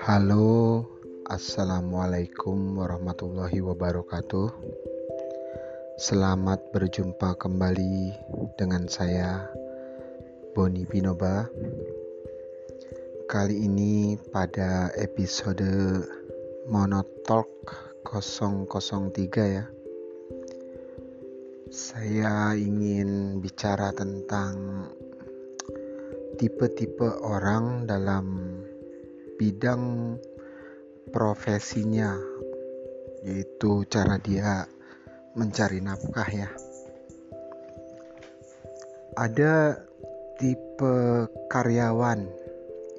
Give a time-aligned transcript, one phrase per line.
[0.00, 0.80] Halo,
[1.28, 4.48] assalamualaikum warahmatullahi wabarakatuh.
[6.00, 8.16] Selamat berjumpa kembali
[8.56, 9.44] dengan saya,
[10.56, 11.44] Boni Binoba.
[13.28, 15.68] Kali ini, pada episode
[16.64, 17.52] Monotalk
[18.08, 19.68] 003, ya,
[21.68, 24.88] saya ingin bicara tentang
[26.40, 28.56] tipe-tipe orang dalam
[29.40, 30.20] bidang
[31.08, 32.12] profesinya,
[33.24, 34.68] yaitu cara dia
[35.32, 36.52] mencari nafkah, ya.
[39.16, 39.80] Ada
[40.36, 42.28] tipe karyawan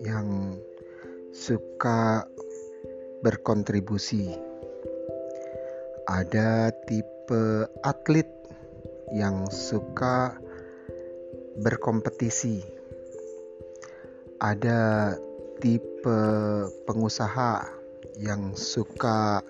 [0.02, 0.58] yang
[1.30, 2.26] suka
[3.22, 4.34] berkontribusi,
[6.10, 8.34] ada tipe atlet
[9.14, 10.42] yang suka
[11.62, 12.82] berkompetisi
[14.42, 15.14] ada
[15.62, 16.20] tipe
[16.90, 17.70] pengusaha
[18.18, 19.46] yang suka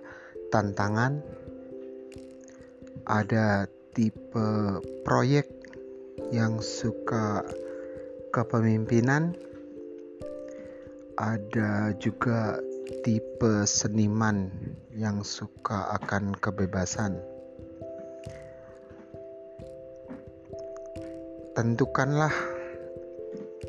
[0.51, 1.23] tantangan,
[3.07, 5.47] ada tipe proyek
[6.35, 7.47] yang suka
[8.35, 9.39] kepemimpinan,
[11.15, 12.59] ada juga
[13.07, 14.51] tipe seniman
[14.91, 17.23] yang suka akan kebebasan.
[21.55, 22.35] Tentukanlah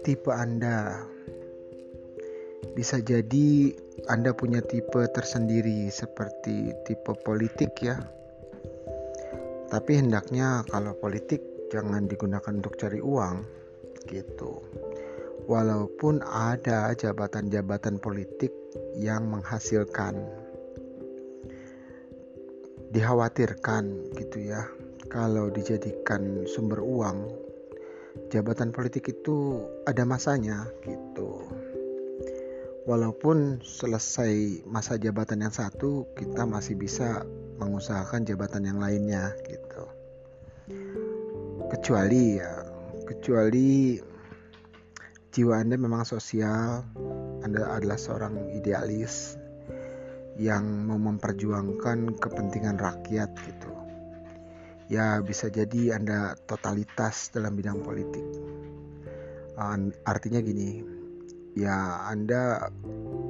[0.03, 1.12] tipe Anda
[2.73, 3.75] bisa jadi
[4.07, 7.99] Anda punya tipe tersendiri seperti tipe politik ya.
[9.69, 11.41] Tapi hendaknya kalau politik
[11.73, 13.43] jangan digunakan untuk cari uang
[14.07, 14.63] gitu.
[15.51, 18.55] Walaupun ada jabatan-jabatan politik
[18.95, 20.23] yang menghasilkan
[22.93, 24.69] dikhawatirkan gitu ya
[25.09, 27.25] kalau dijadikan sumber uang
[28.29, 31.42] jabatan politik itu ada masanya gitu
[32.83, 37.23] walaupun selesai masa jabatan yang satu kita masih bisa
[37.63, 39.87] mengusahakan jabatan yang lainnya gitu.
[41.71, 42.67] Kecuali ya
[43.07, 44.03] kecuali
[45.31, 46.83] jiwa anda memang sosial
[47.47, 49.39] anda adalah seorang idealis
[50.35, 53.71] yang mau memperjuangkan kepentingan rakyat gitu.
[54.91, 58.27] Ya bisa jadi anda totalitas dalam bidang politik.
[60.05, 60.92] Artinya gini
[61.53, 62.73] ya Anda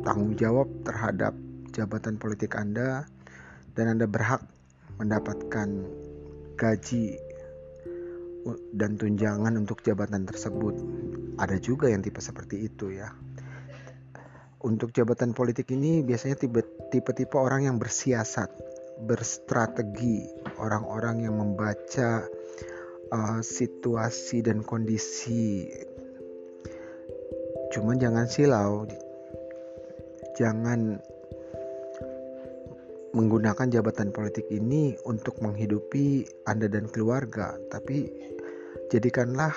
[0.06, 1.34] tanggung jawab terhadap
[1.74, 3.06] jabatan politik Anda
[3.74, 4.44] dan Anda berhak
[5.00, 5.68] mendapatkan
[6.60, 7.18] gaji
[8.74, 10.74] dan tunjangan untuk jabatan tersebut.
[11.38, 13.10] Ada juga yang tipe seperti itu ya.
[14.62, 18.46] Untuk jabatan politik ini biasanya tipe-tipe orang yang bersiasat,
[19.02, 20.22] berstrategi,
[20.62, 22.22] orang-orang yang membaca
[23.10, 25.66] uh, situasi dan kondisi
[27.72, 28.84] Cuman jangan silau.
[30.36, 31.00] Jangan
[33.16, 38.08] menggunakan jabatan politik ini untuk menghidupi Anda dan keluarga, tapi
[38.88, 39.52] jadikanlah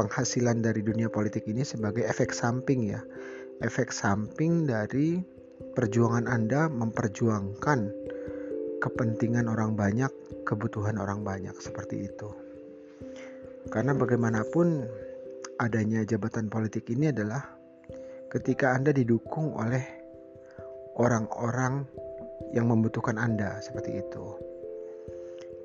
[0.00, 3.00] penghasilan dari dunia politik ini sebagai efek samping ya.
[3.60, 5.20] Efek samping dari
[5.76, 7.80] perjuangan Anda memperjuangkan
[8.80, 10.08] kepentingan orang banyak,
[10.48, 12.32] kebutuhan orang banyak seperti itu.
[13.68, 14.88] Karena bagaimanapun
[15.60, 17.44] adanya jabatan politik ini adalah
[18.32, 19.84] ketika Anda didukung oleh
[20.96, 21.84] orang-orang
[22.56, 24.26] yang membutuhkan Anda seperti itu.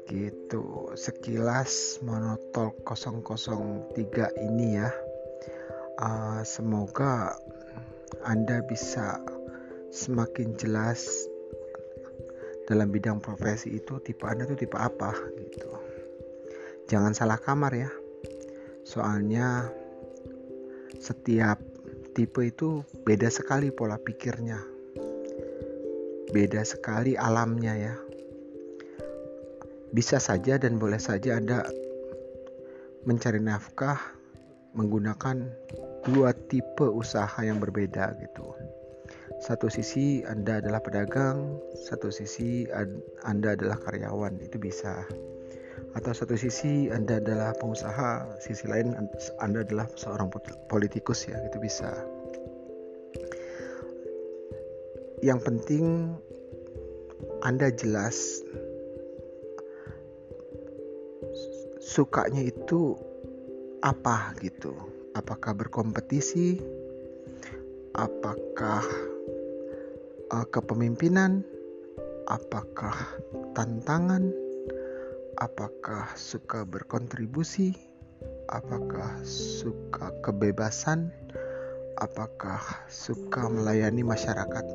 [0.06, 3.96] Gitu, sekilas monotol 003
[4.52, 4.92] ini ya.
[5.96, 7.40] Uh, semoga
[8.28, 9.24] Anda bisa
[9.96, 11.08] semakin jelas
[12.68, 15.72] dalam bidang profesi itu tipe Anda itu tipe apa gitu.
[16.92, 17.90] Jangan salah kamar ya.
[18.86, 19.74] Soalnya
[21.00, 21.60] setiap
[22.16, 24.60] tipe itu beda sekali pola pikirnya.
[26.32, 27.96] Beda sekali alamnya ya.
[29.96, 31.64] Bisa saja dan boleh saja Anda
[33.08, 34.00] mencari nafkah
[34.76, 35.48] menggunakan
[36.04, 38.52] dua tipe usaha yang berbeda gitu.
[39.40, 42.66] Satu sisi Anda adalah pedagang, satu sisi
[43.24, 45.06] Anda adalah karyawan, itu bisa
[45.96, 48.92] atau satu sisi Anda adalah pengusaha, sisi lain
[49.40, 50.28] Anda adalah seorang
[50.68, 51.88] politikus ya, itu bisa.
[55.24, 55.86] Yang penting
[57.48, 58.44] Anda jelas
[61.80, 63.00] sukanya itu
[63.80, 64.76] apa gitu.
[65.16, 66.60] Apakah berkompetisi?
[67.96, 68.84] Apakah
[70.28, 71.40] uh, kepemimpinan?
[72.28, 73.16] Apakah
[73.56, 74.45] tantangan?
[75.36, 77.76] apakah suka berkontribusi,
[78.48, 81.12] apakah suka kebebasan,
[82.00, 84.66] apakah suka melayani masyarakat.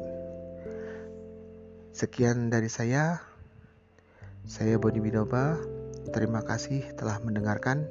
[1.97, 3.21] Sekian dari saya.
[4.49, 5.61] Saya Boni Widoba.
[6.11, 7.85] Terima kasih telah mendengarkan.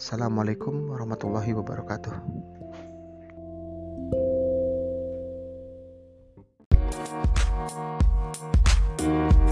[0.00, 2.16] Assalamualaikum warahmatullahi wabarakatuh.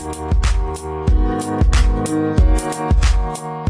[0.09, 0.48] Thank you.
[0.77, 1.09] Thank
[2.09, 3.68] you.